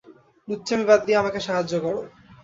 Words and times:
লুচ্চামি 0.47 0.83
বাদ 0.89 0.99
দিয়ে 1.05 1.19
আমাকে 1.21 1.39
সাহায্য 1.47 1.73
করো। 1.85 2.01